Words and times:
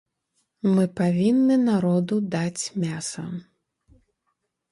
Мы 0.75 0.85
павінны 0.99 1.57
народу 1.67 2.15
даць 2.35 2.63
мяса! 2.85 3.27